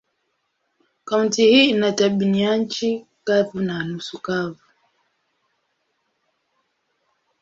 [1.05, 4.59] Kaunti hii ina tabianchi kavu na nusu kavu.